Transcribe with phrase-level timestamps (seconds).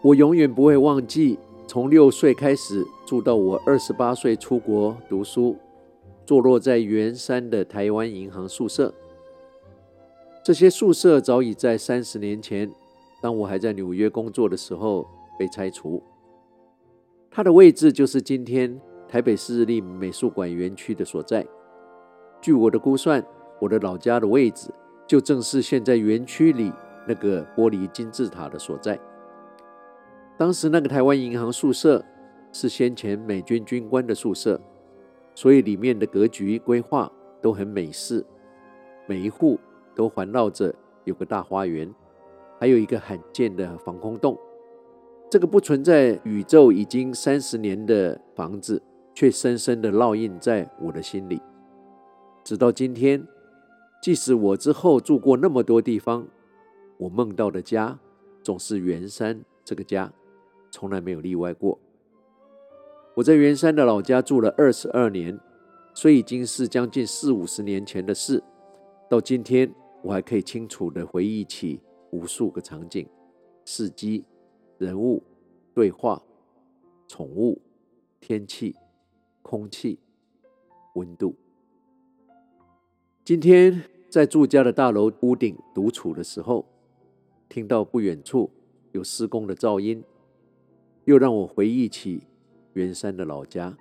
[0.00, 1.36] 我永远不会忘记，
[1.66, 5.56] 从六岁开始住到我二十八岁出国读书，
[6.24, 8.94] 坐落在圆山的台湾银行宿舍。
[10.44, 12.70] 这些宿舍早已在三十年前，
[13.20, 15.04] 当我还在纽约工作的时候
[15.36, 16.00] 被拆除。
[17.28, 21.44] 它的位置就是今天台北市立美术馆园区的所在。
[22.40, 23.22] 据我的估算，
[23.60, 24.70] 我的老家的位置
[25.08, 26.72] 就正是现在园区里
[27.06, 28.98] 那个玻璃金字塔的所在。
[30.38, 32.02] 当时那个台湾银行宿舍
[32.52, 34.58] 是先前美军军官的宿舍，
[35.34, 38.24] 所以里面的格局规划都很美式，
[39.06, 39.58] 每一户。
[39.96, 41.92] 都环绕着有个大花园，
[42.60, 44.38] 还有一个罕见的防空洞。
[45.28, 48.80] 这个不存在宇宙已经三十年的房子，
[49.12, 51.42] 却深深的烙印在我的心里。
[52.44, 53.26] 直到今天，
[54.00, 56.24] 即使我之后住过那么多地方，
[56.96, 57.98] 我梦到的家
[58.40, 60.12] 总是圆山这个家，
[60.70, 61.78] 从来没有例外过。
[63.14, 65.38] 我在圆山的老家住了二十二年，
[65.94, 68.42] 虽已经是将近四五十年前的事，
[69.08, 69.74] 到今天。
[70.00, 71.80] 我还可以清楚地回忆起
[72.12, 73.04] 无数个场景、
[73.64, 74.24] 事迹、
[74.78, 75.20] 人物、
[75.74, 76.22] 对话、
[77.08, 77.60] 宠物、
[78.20, 78.76] 天气、
[79.42, 79.98] 空气、
[80.94, 81.34] 温度。
[83.24, 86.64] 今天在住家的大楼屋顶独处的时候，
[87.48, 88.48] 听到不远处
[88.92, 90.02] 有施工的噪音，
[91.08, 92.24] 又让我回忆起
[92.74, 93.78] 圆山的老家。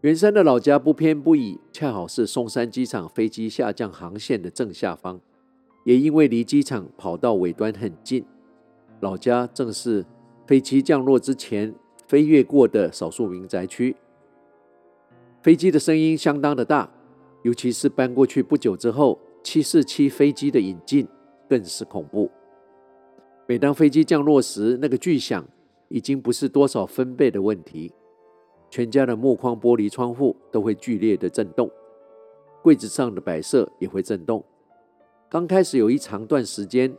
[0.00, 5.20] 圆山的老家不偏不倚，恰好是松山机场飞机下降航线的正下方，
[5.84, 8.24] 也因为离机场跑道尾端很近，
[9.00, 10.06] 老家正是
[10.46, 11.74] 飞机降落之前
[12.08, 13.94] 飞越过的少数民宅区。
[15.42, 16.90] 飞机的声音相当的大，
[17.42, 21.06] 尤其是搬过去不久之后，七四七飞机的引进
[21.46, 22.30] 更是恐怖。
[23.46, 25.46] 每当飞机降落时，那个巨响
[25.88, 27.92] 已经不是多少分贝的问题。
[28.70, 31.70] 全家的木框玻璃窗户都会剧烈的震动，
[32.62, 34.42] 柜子上的摆设也会震动。
[35.28, 36.92] 刚开始有一长段时间，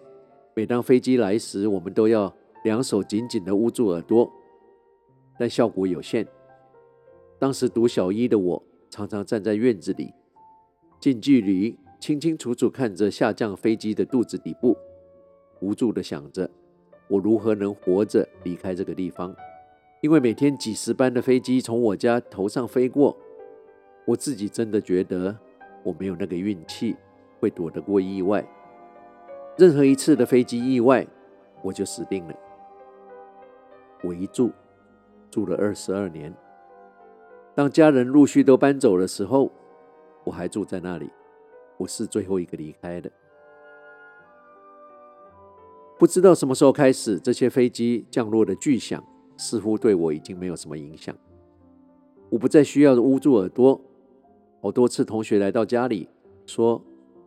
[0.54, 2.32] 每当飞机来时，我们都要
[2.64, 4.32] 两手紧紧的捂住耳朵，
[5.40, 6.26] 但效果有限。
[7.40, 10.14] 当时读小一的我，常常站在院子里，
[11.00, 14.78] 近距离清清楚楚看着下降飞机的肚子底部，
[15.66, 16.48] 无助的想着
[17.08, 19.36] 我如何能活着离开这个地方。
[20.02, 23.18] 因为每天几十班的飞机从我家头上飞过，
[24.06, 25.36] 我自己真的觉得
[25.84, 26.96] 我没有那个运气
[27.40, 28.46] 会躲得过意外。
[29.58, 31.08] 任何一次的飞机意外，
[31.64, 32.36] 我就死定了。
[34.04, 34.52] 我一住
[35.32, 36.32] 住了二十二年，
[37.56, 39.52] 当家人陆续都搬走的时候，
[40.24, 41.10] 我还住在那里。
[41.78, 43.10] 我是最后一个离开的。
[45.98, 49.04] 不知道什么时候开始，这些飞机降落的巨响。
[49.38, 51.14] 似乎对我已经没有什么影响，
[52.30, 53.82] 我不再需要捂住耳朵。
[54.62, 56.08] 好多次同学来到家里，
[56.46, 56.82] 说：“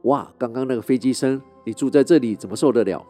[0.05, 3.05] 哇，刚刚那个飞机声，你住在这里怎么受得了？”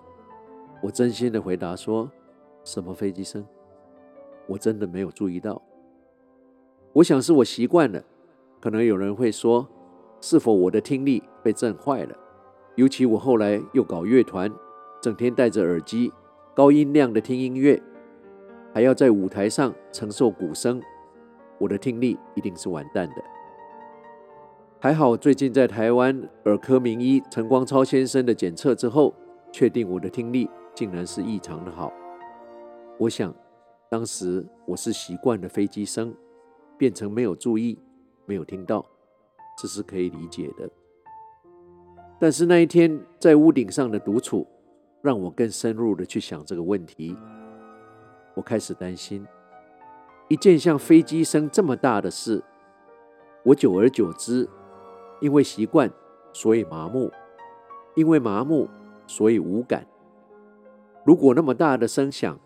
[0.83, 2.11] 我真心的回答说
[2.65, 3.47] ：“什么飞机声？
[4.49, 5.63] 我真的没有注意到。
[6.95, 8.03] 我想是我习惯了。
[8.61, 9.69] 可能有人会说，
[10.21, 12.17] 是否我的听力被震坏了？
[12.75, 14.53] 尤其我后来又搞乐团，
[15.01, 16.13] 整天戴着耳机，
[16.55, 17.83] 高音量的听音乐。”
[18.75, 20.81] 还要在舞台上承受鼓声，
[21.59, 23.15] 我的听力一定是完蛋的。
[24.79, 29.13] 还好，最近在台湾耳科名医陈光超先生的检测之后，
[29.51, 31.93] 确定我的听力竟然是异常的好。
[32.99, 33.35] 我想，
[33.91, 36.15] 当时我是习惯了飞机声，
[36.77, 37.77] 变成没有注意，
[38.27, 38.85] 没有听到，
[39.61, 40.71] 这是可以理解的。
[42.21, 44.47] 但是那一天在屋顶上的独处，
[45.01, 47.17] 让我更深入的去想这个问题。
[48.35, 49.27] 我开始担心，
[50.29, 52.43] 一件像飞机声这么大的事，
[53.45, 54.49] 我久而久之，
[55.21, 55.91] 因为习惯，
[56.33, 57.11] 所以麻木；
[57.97, 58.69] 因为麻木，
[59.07, 59.87] 所以无感。
[61.05, 62.39] 如果那么大的声响，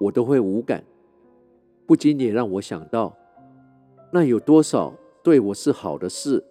[0.00, 0.84] 我都会无感，
[1.86, 3.16] 不禁也让我想到，
[4.12, 4.92] 那有多少
[5.22, 6.44] 对我是好的事，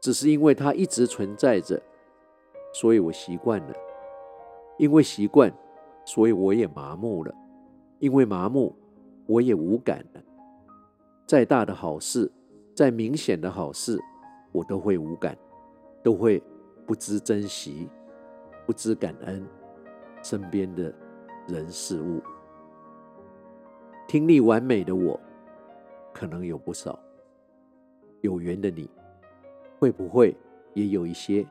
[0.00, 1.80] 只是因为它一直存在着，
[2.74, 3.72] 所以我习惯了；
[4.78, 5.52] 因为习惯，
[6.04, 7.34] 所以我也麻木了。
[7.98, 8.74] 因为麻木，
[9.26, 10.22] 我也无感了。
[11.26, 12.30] 再大的好事，
[12.74, 13.98] 再明显的好事，
[14.52, 15.36] 我都会无感，
[16.02, 16.42] 都会
[16.86, 17.88] 不知珍惜，
[18.66, 19.44] 不知感恩
[20.22, 20.94] 身边的
[21.48, 22.22] 人事物。
[24.06, 25.18] 听力完美的我，
[26.14, 26.98] 可能有不少。
[28.20, 28.88] 有缘的你，
[29.78, 30.36] 会不会
[30.74, 31.46] 也有一些？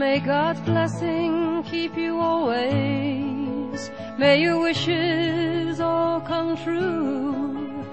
[0.00, 3.90] May God's blessing keep you always.
[4.16, 7.84] May your wishes all come true.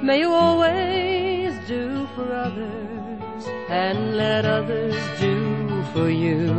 [0.00, 6.54] May you always do for others and let others do for you.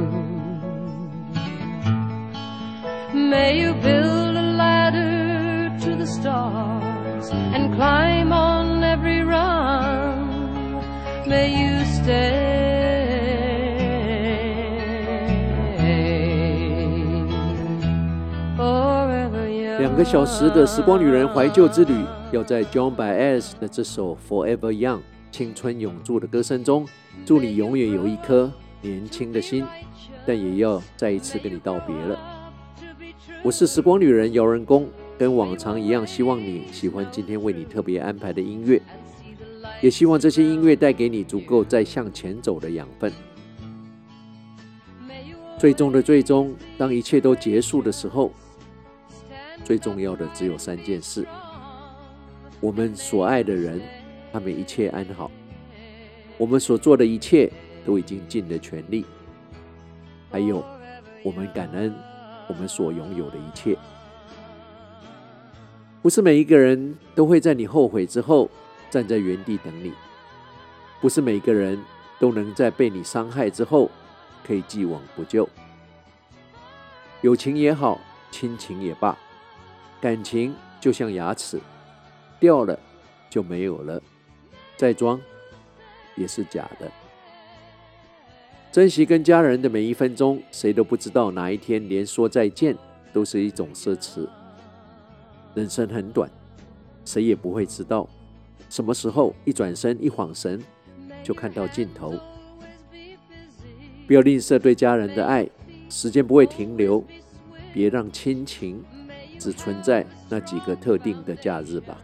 [3.14, 10.84] May you build a ladder to the stars and climb on every rung.
[11.26, 12.49] May you stay
[19.80, 21.94] 两个小时的时光旅人怀旧之旅，
[22.34, 25.00] 要在 John Baez 的这首 Forever Young
[25.32, 26.86] 青春永驻的歌声中，
[27.26, 29.66] 祝你永远有一颗年轻的心，
[30.26, 32.20] 但也要再一次跟你道别了。
[33.42, 34.86] 我是时光旅人姚人工，
[35.18, 38.82] 跟往常一样，希望你喜欢今天为你特别安排的音乐，
[39.82, 43.10] 也希望这些音乐带给你足够再向前走的养分。
[45.58, 48.30] 最终的最终，当一切都结束的时候，
[49.64, 51.26] 最重要的只有三件事：
[52.60, 53.82] 我们所爱的人，
[54.32, 55.30] 他们一切安好；
[56.38, 57.52] 我们所做的一切
[57.86, 59.04] 都已经尽了全力；
[60.32, 60.64] 还有，
[61.24, 61.94] 我们感恩
[62.48, 63.78] 我们所拥有的一切。
[66.02, 68.50] 不是每一个人都会在你后悔之后
[68.90, 69.94] 站在原地等你，
[71.02, 71.78] 不是每个人
[72.20, 73.92] 都能在被你伤害之后
[74.46, 75.48] 可以既往不咎。
[77.22, 78.00] 友情也好，
[78.32, 79.18] 亲情也罢，
[80.02, 81.60] 感情就像牙齿，
[82.40, 82.80] 掉了
[83.30, 84.02] 就没有了，
[84.78, 85.20] 再装
[86.16, 86.90] 也是假的。
[88.72, 92.78] 珍惜跟家人的每一分钟，谁都不知道哪一天连说再见
[93.12, 94.28] 都是一种奢侈。
[95.56, 96.30] 人生很短，
[97.04, 98.08] 谁也不会知道
[98.70, 100.64] 什么时候一转身一晃神
[101.24, 102.14] 就看到尽头。
[104.08, 105.50] 不要吝啬对家人的爱，
[105.90, 107.04] 时间不会停留，
[107.74, 108.84] 别让亲情
[109.40, 111.98] 只存在那几个特定的假日吧。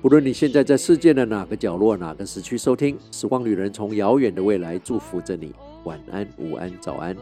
[0.00, 5.52] 不论你现在在世界的哪个角落、哪个时区收听，时光旅人从遥远的未来祝福着你。
[5.82, 7.16] 晚安、午安、早安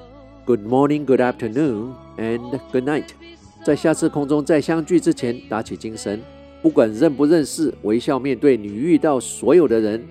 [0.44, 3.06] ，Good morning, Good afternoon, and Good night。
[3.64, 6.20] 在下次空中再相聚之前，打起精神，
[6.60, 10.04] 不管认不认识，微笑面对你遇到所有的人，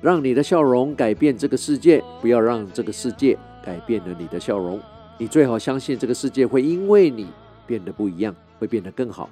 [0.00, 4.80] 让你的笑容改变这个世界，不要让这个世界改变了你的笑容。
[5.22, 7.28] 你最好相信这个世界会因为你
[7.64, 9.30] 变得不一样，会变得更好。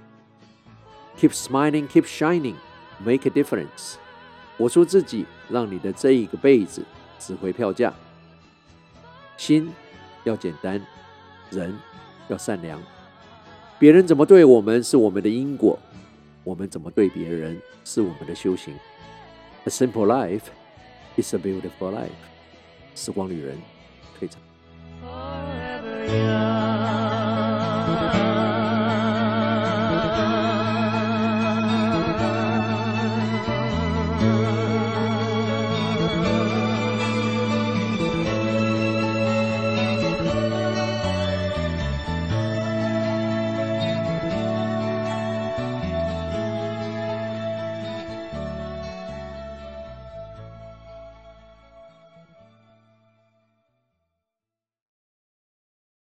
[1.18, 2.54] Keep smiling, keep shining.
[3.04, 3.96] Make a difference，
[4.56, 6.84] 活出自己，让你的这一个辈子
[7.18, 7.92] 值回票价。
[9.36, 9.72] 心
[10.22, 10.80] 要简单，
[11.50, 11.76] 人
[12.28, 12.80] 要善良。
[13.80, 15.76] 别人怎么对我们是我们的因果，
[16.44, 18.72] 我们怎么对别人是我们的修行。
[19.64, 20.44] A simple life
[21.16, 22.10] is a beautiful life。
[22.94, 23.58] 时光旅人
[24.20, 24.40] 退场。
[26.10, 26.59] Yeah.